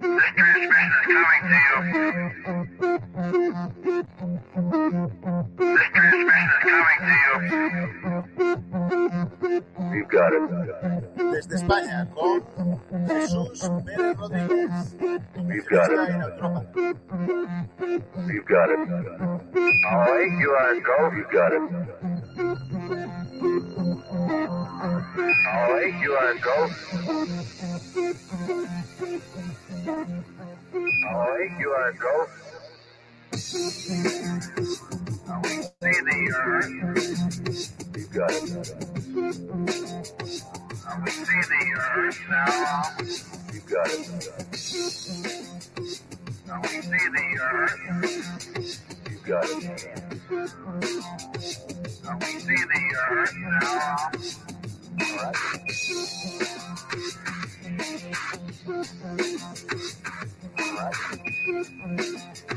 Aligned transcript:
This 0.00 0.22
transmission 0.36 1.50
is 1.52 1.64
coming 1.72 1.92
to 1.92 2.00
you. 2.02 2.28
This 2.28 2.92
is 2.92 3.02
coming 3.02 3.02
to 3.02 3.32
You've 9.92 10.08
got 10.08 10.32
it 10.32 11.11
desde 11.32 11.56
España 11.56 12.08
con 12.14 12.44
Jesús 13.08 13.70
Pérez 13.86 14.16
Rodríguez. 14.18 14.96
We've 15.48 15.66
got 15.70 15.90
it. 15.92 16.00
We've 18.26 18.46
got 18.46 18.70
it. 18.70 18.78
All 19.90 19.98
right, 20.00 20.32
you 20.40 20.50
are 20.52 20.74
to 20.74 20.80
go? 20.82 21.10
We've 21.14 21.30
got 21.30 21.52
it. 21.52 21.62
All 25.52 25.72
right, 25.72 25.94
you 26.02 26.12
are 26.14 26.34
to 26.34 26.40
go? 26.40 26.70
All 31.10 31.20
right, 31.20 31.60
you 31.60 31.70
are 31.70 31.92
to 31.92 31.98
go? 31.98 32.26
I 35.28 35.38
would 35.38 35.64
say 35.64 35.70
that 35.82 36.18
you're. 36.26 36.62
You've 37.96 38.12
got 38.12 38.32
it. 38.32 38.68
We 41.00 41.10
see 41.10 41.24
the 41.24 41.80
earth 41.96 42.20
now. 42.28 42.82
You 43.52 43.60
got 43.60 43.88
it. 43.88 43.98
We 46.62 46.68
see 46.68 47.08
the 47.08 47.26
earth. 47.42 47.78
You 49.10 49.18
got 49.26 49.44
it. 49.44 49.54
We 52.20 52.26
see 52.26 52.56
the 52.66 52.80
earth 53.10 53.34
now. 53.36 54.10
All 55.00 55.16
right. 55.16 55.36
All 60.58 61.96
right. 61.96 62.51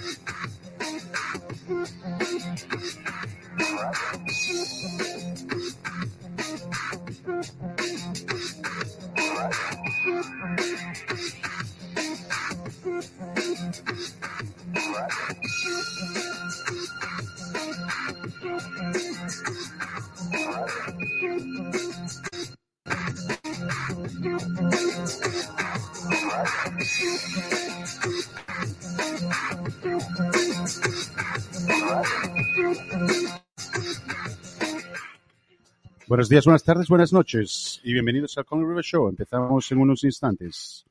Buenos 36.07 36.29
días, 36.29 36.45
buenas 36.45 36.63
tardes, 36.63 36.87
buenas 36.87 37.11
noches 37.11 37.81
y 37.83 37.93
bienvenidos 37.93 38.37
al 38.37 38.45
Coney 38.45 38.65
River 38.65 38.83
Show. 38.83 39.09
Empezamos 39.09 39.71
en 39.71 39.79
unos 39.79 40.03
instantes. 40.03 40.85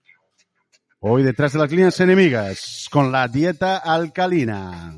Hoy 1.07 1.23
detrás 1.23 1.53
de 1.53 1.59
las 1.59 1.71
líneas 1.71 2.01
enemigas 2.01 2.89
con 2.91 3.13
la 3.13 3.29
dieta 3.29 3.77
alcalina. 3.77 4.97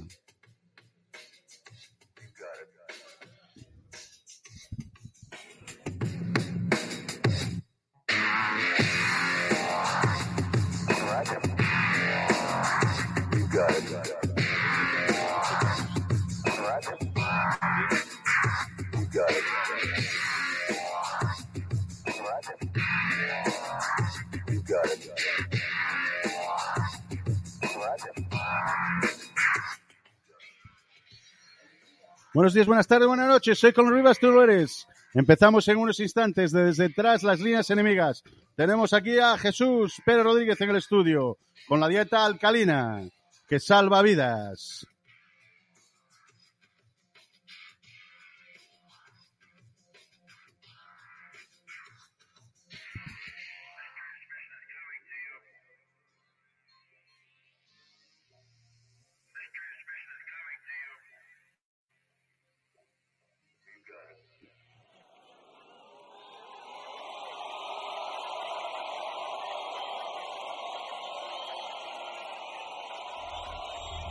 Buenos 32.37 32.53
días, 32.53 32.67
buenas 32.67 32.87
tardes, 32.87 33.09
buenas 33.09 33.29
noches. 33.29 33.59
Soy 33.59 33.73
Con 33.73 33.91
Rivas, 33.91 34.19
tú 34.19 34.31
lo 34.31 34.43
eres. 34.43 34.87
Empezamos 35.15 35.67
en 35.69 35.79
unos 35.79 35.99
instantes 36.01 36.53
desde 36.53 36.89
detrás 36.89 37.23
las 37.23 37.41
líneas 37.41 37.71
enemigas. 37.71 38.23
Tenemos 38.55 38.93
aquí 38.93 39.19
a 39.19 39.39
Jesús 39.39 39.95
Pérez 40.05 40.23
Rodríguez 40.23 40.61
en 40.61 40.69
el 40.69 40.77
estudio 40.77 41.39
con 41.67 41.81
la 41.81 41.89
dieta 41.89 42.27
alcalina 42.27 43.09
que 43.49 43.59
salva 43.59 44.03
vidas. 44.03 44.87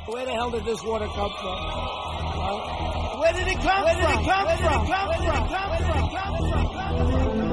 Where 0.07 0.23
the 0.23 0.33
hell 0.33 0.51
did 0.51 0.63
this 0.65 0.83
water 0.83 1.07
come 1.07 1.31
from? 1.41 1.57
Where 3.19 3.33
did 3.33 3.47
it 3.47 3.57
come 3.59 3.85
from? 3.85 3.95
Did 3.95 4.03
it 4.03 4.25
come 4.25 4.45
Where 4.45 4.57
from? 4.57 4.85
Did 4.85 4.85
it 4.85 4.85
come 4.85 5.09
Where 5.09 5.17
did 5.17 5.25
it 5.25 5.33
come 5.33 5.49
from? 5.49 5.69
Where 5.69 5.79
did 5.79 5.89
it 5.89 6.13
come 6.13 7.37
from? 7.39 7.44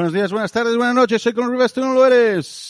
Buenos 0.00 0.14
días, 0.14 0.32
buenas 0.32 0.50
tardes, 0.50 0.78
buenas 0.78 0.94
noches. 0.94 1.20
Soy 1.20 1.34
con 1.34 1.50
Rivas, 1.50 1.74
tú. 1.74 1.82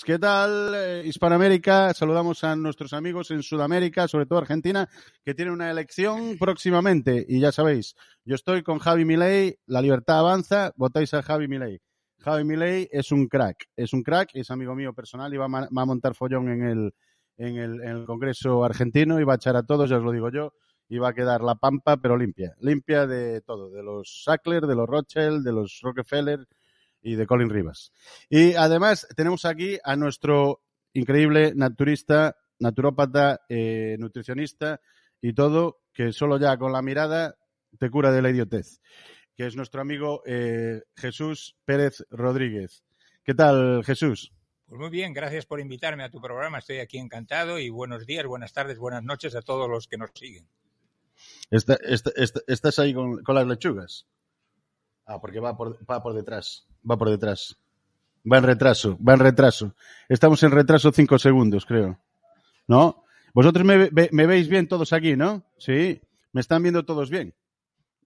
¿Qué 0.05 0.19
tal, 0.19 0.73
eh, 0.75 1.03
Hispanoamérica? 1.05 1.95
Saludamos 1.95 2.43
a 2.43 2.57
nuestros 2.57 2.93
amigos 2.93 3.31
en 3.31 3.45
Sudamérica, 3.45 4.09
sobre 4.09 4.27
todo 4.27 4.41
Argentina, 4.41 4.89
que 5.25 5.33
tiene 5.33 5.53
una 5.53 5.71
elección 5.71 6.37
próximamente. 6.41 7.25
Y 7.29 7.39
ya 7.39 7.53
sabéis, 7.53 7.95
yo 8.25 8.35
estoy 8.35 8.65
con 8.65 8.81
Javi 8.81 9.05
Milei, 9.05 9.55
la 9.67 9.81
libertad 9.81 10.19
avanza, 10.19 10.73
votáis 10.75 11.15
a 11.15 11.23
Javi 11.23 11.47
Milei. 11.47 11.79
Javi 12.19 12.43
Milei 12.43 12.89
es 12.91 13.13
un 13.13 13.29
crack, 13.29 13.65
es 13.77 13.93
un 13.93 14.03
crack, 14.03 14.31
es 14.35 14.51
amigo 14.51 14.75
mío 14.75 14.93
personal 14.93 15.33
y 15.33 15.37
va 15.37 15.45
a, 15.45 15.49
va 15.49 15.83
a 15.83 15.87
montar 15.87 16.17
follón 16.17 16.49
en 16.49 16.65
el, 16.65 16.95
en, 17.37 17.59
el, 17.59 17.81
en 17.81 17.91
el 17.91 18.07
Congreso 18.07 18.65
argentino 18.65 19.21
y 19.21 19.25
va 19.25 19.35
a 19.35 19.37
echar 19.37 19.55
a 19.55 19.63
todos, 19.63 19.89
ya 19.89 19.99
os 19.99 20.03
lo 20.03 20.11
digo 20.11 20.31
yo, 20.33 20.53
y 20.89 20.99
va 20.99 21.11
a 21.11 21.15
quedar 21.15 21.43
la 21.43 21.55
pampa, 21.55 21.97
pero 21.99 22.17
limpia. 22.17 22.57
Limpia 22.59 23.07
de 23.07 23.41
todo, 23.43 23.71
de 23.71 23.85
los 23.85 24.25
Sackler, 24.25 24.67
de 24.67 24.75
los 24.75 24.89
Rothschild, 24.89 25.45
de 25.45 25.53
los 25.53 25.79
Rockefeller 25.81 26.45
y 27.03 27.15
de 27.17 27.27
Colin 27.27 27.51
Rivas. 27.51 27.93
Y 28.29 28.55
además 28.55 29.07
tenemos 29.17 29.45
aquí 29.45 29.79
a 29.85 29.97
nuestro 29.97 30.63
increíble 30.93 31.53
naturista, 31.55 32.37
naturópata, 32.59 33.41
eh, 33.49 33.97
nutricionista 33.99 34.81
y 35.21 35.33
todo, 35.33 35.83
que 35.93 36.13
solo 36.13 36.39
ya 36.39 36.57
con 36.59 36.73
la 36.73 36.83
mirada 36.83 37.37
te 37.79 37.91
cura 37.91 38.11
de 38.13 38.23
la 38.23 38.31
idiotez, 38.31 38.81
que 39.37 39.47
es 39.47 39.57
nuestro 39.57 39.81
amigo 39.81 40.23
eh, 40.27 40.83
Jesús 40.97 41.57
Pérez 41.65 42.05
Rodríguez. 42.11 42.83
¿Qué 43.25 43.35
tal, 43.35 43.85
Jesús? 43.85 44.33
Pues 44.67 44.81
muy 44.81 44.91
bien, 44.91 45.13
gracias 45.13 45.47
por 45.47 45.61
invitarme 45.61 46.05
a 46.05 46.11
tu 46.11 46.21
programa. 46.21 46.59
Estoy 46.59 46.79
aquí 46.79 46.99
encantado 46.99 47.59
y 47.59 47.71
buenos 47.71 48.07
días, 48.07 48.25
buenas 48.27 48.53
tardes, 48.53 48.79
buenas 48.79 49.03
noches 49.03 49.35
a 49.35 49.43
todos 49.43 49.69
los 49.69 49.89
que 49.89 49.97
nos 49.99 50.11
siguen. 50.15 50.47
Está- 51.51 51.79
está- 51.83 52.13
está- 52.17 52.41
¿Estás 52.47 52.79
ahí 52.79 52.95
con, 52.95 53.23
con 53.23 53.35
las 53.35 53.47
lechugas? 53.47 54.07
Ah, 55.07 55.21
porque 55.21 55.41
va 55.41 55.57
por, 55.57 55.79
va 55.91 56.03
por 56.03 56.15
detrás. 56.15 56.67
Va 56.89 56.97
por 56.97 57.11
detrás. 57.11 57.57
Va 58.31 58.39
en 58.39 58.45
retraso, 58.45 58.99
va 59.07 59.15
en 59.15 59.21
retraso. 59.21 59.75
Estamos 60.09 60.43
en 60.43 60.51
retraso 60.51 60.93
cinco 60.93 61.19
segundos, 61.19 61.65
creo. 61.65 61.99
¿No? 62.69 63.05
Vosotros 63.33 63.65
me, 63.65 63.91
me 63.91 64.27
veis 64.27 64.49
bien 64.49 64.69
todos 64.69 64.93
aquí, 64.93 65.17
¿no? 65.17 65.45
Sí. 65.59 66.01
Me 66.33 66.41
están 66.41 66.63
viendo 66.63 66.85
todos 66.85 67.11
bien. 67.11 67.35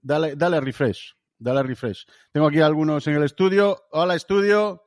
Dale, 0.02 0.36
dale 0.36 0.60
refresh. 0.60 1.14
dale 1.38 1.62
refresh. 1.62 2.06
Tengo 2.32 2.46
aquí 2.46 2.60
algunos 2.60 3.06
en 3.06 3.14
el 3.14 3.24
estudio. 3.24 3.84
Hola, 3.90 4.14
estudio. 4.14 4.82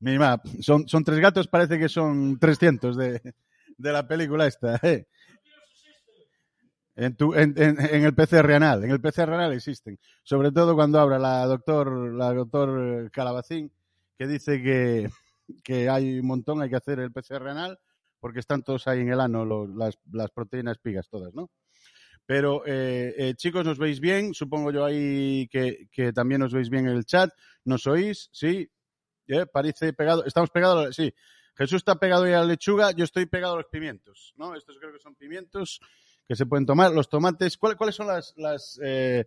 Mira, 0.00 0.40
son, 0.60 0.86
son 0.86 1.02
tres 1.02 1.18
gatos, 1.18 1.48
parece 1.48 1.78
que 1.78 1.88
son 1.88 2.38
300 2.38 2.96
de, 2.96 3.34
de 3.76 3.92
la 3.92 4.06
película 4.06 4.46
esta. 4.46 4.76
¿eh? 4.82 5.08
En, 7.00 8.04
el 8.04 8.12
PC 8.12 8.42
renal, 8.42 8.82
en 8.82 8.90
el 8.90 9.00
PC 9.00 9.24
renal 9.24 9.52
existen. 9.52 10.00
Sobre 10.24 10.50
todo 10.50 10.74
cuando 10.74 10.98
habla 10.98 11.20
la 11.20 11.46
doctor, 11.46 12.12
la 12.12 12.34
doctor 12.34 13.08
Calabacín, 13.12 13.70
que 14.16 14.26
dice 14.26 14.60
que, 14.60 15.08
que 15.62 15.88
hay 15.88 16.18
un 16.18 16.26
montón, 16.26 16.60
hay 16.60 16.68
que 16.68 16.74
hacer 16.74 16.98
el 16.98 17.12
PC 17.12 17.38
renal, 17.38 17.78
porque 18.18 18.40
están 18.40 18.64
todos 18.64 18.88
ahí 18.88 19.02
en 19.02 19.12
el 19.12 19.20
ano, 19.20 19.46
las, 19.68 19.96
las 20.10 20.30
proteínas 20.32 20.78
pigas 20.78 21.08
todas, 21.08 21.32
¿no? 21.34 21.50
Pero 22.26 22.66
eh, 22.66 23.14
eh, 23.16 23.34
chicos, 23.36 23.64
¿nos 23.64 23.78
veis 23.78 24.00
bien? 24.00 24.34
Supongo 24.34 24.72
yo 24.72 24.84
ahí 24.84 25.46
que, 25.52 25.88
que, 25.92 26.12
también 26.12 26.40
nos 26.40 26.52
veis 26.52 26.68
bien 26.68 26.88
en 26.88 26.96
el 26.96 27.06
chat. 27.06 27.30
¿Nos 27.64 27.86
oís? 27.86 28.28
Sí. 28.32 28.68
¿Eh? 29.28 29.46
Parece 29.46 29.92
pegado. 29.92 30.24
¿Estamos 30.26 30.50
pegados? 30.50 30.96
Sí. 30.96 31.14
Jesús 31.56 31.76
está 31.76 31.94
pegado 31.94 32.26
ya 32.26 32.38
a 32.38 32.40
la 32.40 32.48
lechuga, 32.48 32.90
yo 32.90 33.04
estoy 33.04 33.26
pegado 33.26 33.54
a 33.54 33.56
los 33.58 33.66
pimientos, 33.66 34.34
¿no? 34.36 34.54
Estos 34.54 34.76
creo 34.78 34.92
que 34.92 34.98
son 34.98 35.14
pimientos 35.14 35.80
que 36.28 36.36
se 36.36 36.46
pueden 36.46 36.66
tomar. 36.66 36.92
Los 36.92 37.08
tomates, 37.08 37.56
¿cuál, 37.56 37.76
¿cuáles 37.76 37.96
son 37.96 38.06
las, 38.06 38.34
las, 38.36 38.78
eh, 38.84 39.26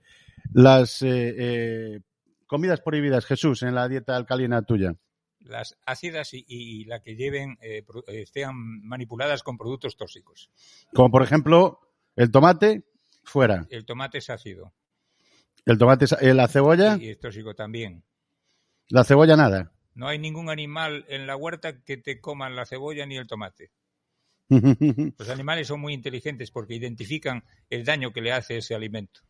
las 0.54 1.02
eh, 1.02 2.00
comidas 2.46 2.80
prohibidas, 2.82 3.26
Jesús, 3.26 3.64
en 3.64 3.74
la 3.74 3.90
dieta 3.90 4.16
alcalina 4.16 4.62
tuya? 4.62 4.96
Las 5.40 5.76
ácidas 5.88 6.36
y, 6.36 6.46
y 6.48 6.86
la 6.86 7.02
que 7.02 7.16
lleven, 7.16 7.58
eh, 7.62 7.84
estén 8.08 8.52
manipuladas 8.88 9.42
con 9.42 9.58
productos 9.58 9.98
tóxicos. 9.98 10.52
Como 10.94 11.10
por 11.10 11.24
ejemplo, 11.24 11.80
el 12.16 12.30
tomate, 12.30 12.84
fuera. 13.24 13.66
El 13.72 13.86
tomate 13.86 14.20
es 14.20 14.30
ácido. 14.30 14.72
El 15.66 15.80
tomate, 15.80 16.06
es, 16.06 16.36
la 16.36 16.48
cebolla. 16.48 16.98
Y 17.00 17.10
es 17.10 17.20
tóxico 17.20 17.56
también. 17.56 18.04
La 18.90 19.04
cebolla 19.04 19.36
nada. 19.36 19.72
No 19.96 20.08
hay 20.08 20.20
ningún 20.20 20.50
animal 20.50 21.06
en 21.10 21.28
la 21.28 21.36
huerta 21.36 21.84
que 21.84 21.98
te 21.98 22.22
coman 22.22 22.56
la 22.56 22.66
cebolla 22.66 23.06
ni 23.06 23.18
el 23.18 23.28
tomate. 23.28 23.72
Los 25.18 25.30
animales 25.30 25.68
son 25.68 25.80
muy 25.80 25.94
inteligentes 25.94 26.52
porque 26.52 26.76
identifican 26.76 27.44
el 27.70 27.86
daño 27.86 28.12
que 28.12 28.22
le 28.22 28.34
hace 28.34 28.58
ese 28.58 28.76
alimento. 28.76 29.22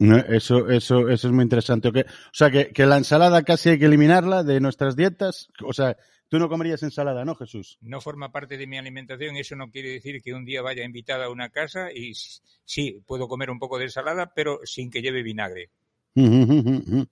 Eso, 0.00 0.70
eso, 0.70 1.10
eso 1.10 1.28
es 1.28 1.32
muy 1.32 1.42
interesante. 1.42 1.88
O 1.88 1.92
sea, 2.32 2.50
que, 2.50 2.68
que, 2.68 2.86
la 2.86 2.96
ensalada 2.96 3.42
casi 3.42 3.68
hay 3.68 3.78
que 3.78 3.84
eliminarla 3.84 4.42
de 4.42 4.58
nuestras 4.58 4.96
dietas. 4.96 5.48
O 5.62 5.74
sea, 5.74 5.94
tú 6.30 6.38
no 6.38 6.48
comerías 6.48 6.82
ensalada, 6.82 7.22
¿no, 7.26 7.34
Jesús? 7.34 7.76
No 7.82 8.00
forma 8.00 8.32
parte 8.32 8.56
de 8.56 8.66
mi 8.66 8.78
alimentación. 8.78 9.36
Eso 9.36 9.56
no 9.56 9.70
quiere 9.70 9.90
decir 9.90 10.22
que 10.22 10.32
un 10.32 10.46
día 10.46 10.62
vaya 10.62 10.84
invitada 10.84 11.26
a 11.26 11.30
una 11.30 11.50
casa 11.50 11.92
y 11.92 12.14
sí, 12.14 13.02
puedo 13.06 13.28
comer 13.28 13.50
un 13.50 13.58
poco 13.58 13.76
de 13.76 13.84
ensalada, 13.84 14.32
pero 14.34 14.60
sin 14.64 14.90
que 14.90 15.02
lleve 15.02 15.22
vinagre. 15.22 15.70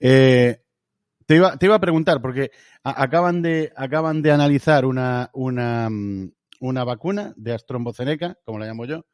eh, 0.00 0.60
te, 1.24 1.36
iba, 1.36 1.56
te 1.56 1.66
iba 1.66 1.76
a 1.76 1.80
preguntar, 1.80 2.20
porque 2.20 2.50
a, 2.82 3.02
acaban, 3.02 3.40
de, 3.40 3.72
acaban 3.74 4.20
de 4.20 4.32
analizar 4.32 4.84
una, 4.84 5.30
una, 5.32 5.88
una 6.60 6.84
vacuna 6.84 7.34
de 7.36 7.52
AstraZeneca, 7.52 8.38
como 8.44 8.58
la 8.58 8.66
llamo 8.66 8.86
yo, 8.86 9.06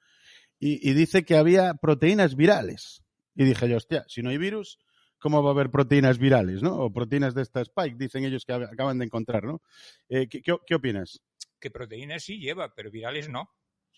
y, 0.58 0.92
dice 0.92 1.24
que 1.24 1.36
había 1.36 1.74
proteínas 1.74 2.36
virales. 2.36 3.02
Y 3.34 3.44
dije 3.44 3.68
yo, 3.68 3.78
hostia, 3.78 4.04
si 4.08 4.20
no 4.22 4.28
hay 4.28 4.36
virus, 4.36 4.78
¿cómo 5.18 5.42
va 5.42 5.50
a 5.50 5.52
haber 5.54 5.70
proteínas 5.70 6.18
virales, 6.18 6.62
no? 6.62 6.76
O 6.76 6.92
proteínas 6.92 7.34
de 7.34 7.42
esta 7.42 7.62
spike, 7.62 7.96
dicen 7.96 8.24
ellos 8.24 8.44
que 8.44 8.52
acaban 8.52 8.98
de 8.98 9.06
encontrar, 9.06 9.44
¿no? 9.44 9.62
Eh, 10.10 10.28
¿qué, 10.28 10.42
qué, 10.42 10.54
¿Qué 10.66 10.74
opinas? 10.74 11.22
Que 11.58 11.70
proteínas 11.70 12.24
sí 12.24 12.38
lleva, 12.38 12.74
pero 12.74 12.90
virales 12.90 13.30
no. 13.30 13.50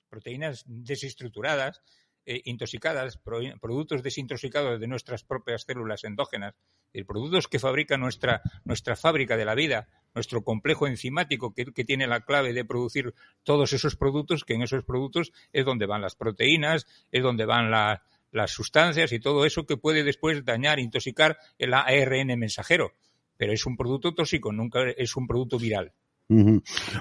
Proteínas 0.09 0.63
desestructuradas, 0.67 1.83
eh, 2.25 2.41
intoxicadas, 2.45 3.19
pro, 3.19 3.41
productos 3.61 4.05
desintoxicados 4.05 4.79
de 4.79 4.87
nuestras 4.87 5.25
propias 5.25 5.63
células 5.63 6.05
endógenas, 6.05 6.55
eh, 6.93 7.05
productos 7.05 7.49
que 7.49 7.59
fabrica 7.59 7.97
nuestra, 7.97 8.43
nuestra 8.65 8.97
fábrica 8.97 9.37
de 9.37 9.45
la 9.45 9.55
vida, 9.55 9.89
nuestro 10.15 10.43
complejo 10.43 10.87
enzimático 10.87 11.55
que, 11.55 11.85
tiene 11.85 12.07
la 12.07 12.21
clave 12.21 12.53
de 12.53 12.65
producir 12.65 13.15
todos 13.43 13.73
esos 13.73 13.97
productos, 13.97 14.45
que 14.45 14.55
en 14.55 14.63
esos 14.63 14.85
productos 14.85 15.33
es 15.53 15.65
donde 15.65 15.87
van 15.87 16.03
las 16.03 16.17
proteínas, 16.17 16.87
es 17.11 17.23
donde 17.23 17.47
van 17.47 17.71
la, 17.71 18.03
las 18.31 18.51
sustancias 18.51 19.13
y 19.13 19.21
todo 19.21 19.47
eso 19.47 19.67
que 19.67 19.77
puede 19.77 20.05
después 20.05 20.45
dañar, 20.45 20.79
intoxicar 20.79 21.39
el 21.59 21.75
ARN 21.75 22.39
mensajero. 22.39 22.93
Pero 23.37 23.53
es 23.53 23.65
un 23.67 23.77
producto 23.77 24.15
tóxico, 24.15 24.53
nunca 24.53 24.81
es 24.97 25.17
un 25.17 25.27
producto 25.27 25.59
viral. 25.59 25.93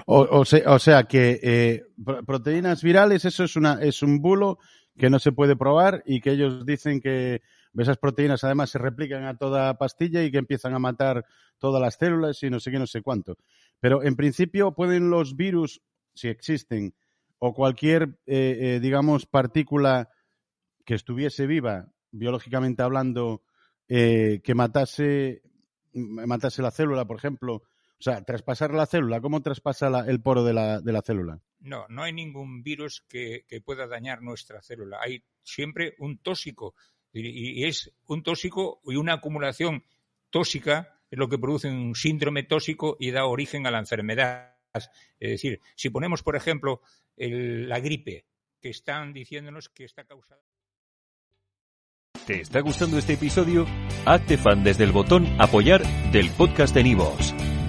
O, 0.06 0.44
sea, 0.44 1.04
que 1.04 1.40
eh, 1.42 1.84
proteínas 2.26 2.82
virales, 2.82 3.24
eso 3.24 3.44
es, 3.44 3.56
una, 3.56 3.80
es 3.82 4.02
un 4.02 4.20
bulo 4.20 4.58
que 4.98 5.10
no 5.10 5.18
se 5.18 5.32
puede 5.32 5.56
probar 5.56 6.02
y 6.06 6.20
que 6.20 6.32
ellos 6.32 6.66
dicen 6.66 7.00
que 7.00 7.40
esas 7.78 7.96
proteínas 7.96 8.44
además 8.44 8.70
se 8.70 8.78
replican 8.78 9.24
a 9.24 9.36
toda 9.36 9.78
pastilla 9.78 10.22
y 10.22 10.30
que 10.30 10.38
empiezan 10.38 10.74
a 10.74 10.78
matar 10.78 11.24
todas 11.58 11.80
las 11.80 11.96
células 11.96 12.42
y 12.42 12.50
no 12.50 12.60
sé 12.60 12.70
qué, 12.70 12.78
no 12.78 12.86
sé 12.86 13.02
cuánto. 13.02 13.38
Pero 13.80 14.02
en 14.02 14.16
principio 14.16 14.72
pueden 14.74 15.10
los 15.10 15.36
virus, 15.36 15.80
si 16.14 16.28
existen, 16.28 16.94
o 17.38 17.54
cualquier, 17.54 18.18
eh, 18.26 18.58
eh, 18.60 18.80
digamos, 18.80 19.26
partícula 19.26 20.10
que 20.84 20.94
estuviese 20.94 21.46
viva, 21.46 21.92
biológicamente 22.10 22.82
hablando, 22.82 23.42
eh, 23.88 24.40
que 24.44 24.54
matase, 24.54 25.42
matase 25.92 26.62
la 26.62 26.70
célula, 26.70 27.04
por 27.06 27.16
ejemplo, 27.16 27.54
o 27.54 28.04
sea, 28.04 28.22
traspasar 28.22 28.74
la 28.74 28.86
célula, 28.86 29.20
¿cómo 29.20 29.42
traspasa 29.42 29.88
el 30.08 30.20
poro 30.20 30.44
de 30.44 30.52
la, 30.52 30.80
de 30.80 30.92
la, 30.92 31.02
célula? 31.02 31.40
No, 31.60 31.86
no 31.88 32.02
hay 32.02 32.12
ningún 32.12 32.62
virus 32.62 33.04
que, 33.08 33.44
que, 33.48 33.60
pueda 33.60 33.86
dañar 33.86 34.22
nuestra 34.22 34.60
célula. 34.60 34.98
Hay 35.00 35.24
siempre 35.42 35.94
un 35.98 36.18
tóxico 36.18 36.74
y, 37.12 37.64
es 37.64 37.92
un 38.06 38.22
tóxico 38.22 38.80
y 38.84 38.96
una 38.96 39.14
acumulación 39.14 39.84
tóxica 40.30 40.98
es 41.10 41.18
lo 41.18 41.28
que 41.28 41.38
produce 41.38 41.68
un 41.68 41.94
síndrome 41.94 42.42
tóxico 42.42 42.96
y 42.98 43.10
da 43.10 43.26
origen 43.26 43.66
a 43.66 43.70
la 43.70 43.78
enfermedad. 43.78 44.56
Es 44.72 45.30
decir, 45.30 45.60
si 45.76 45.90
ponemos, 45.90 46.22
por 46.22 46.36
ejemplo, 46.36 46.80
el, 47.16 47.68
la 47.68 47.80
gripe, 47.80 48.24
que 48.60 48.70
están 48.70 49.12
diciéndonos 49.12 49.68
que 49.68 49.84
está 49.84 50.04
causada. 50.04 50.40
¿Te 52.26 52.40
está 52.40 52.60
gustando 52.60 52.98
este 52.98 53.14
episodio? 53.14 53.66
Hazte 54.06 54.38
fan 54.38 54.62
desde 54.62 54.84
el 54.84 54.92
botón 54.92 55.26
Apoyar 55.40 55.82
del 56.12 56.30
podcast 56.30 56.74
de 56.74 56.84
Nivos. 56.84 57.34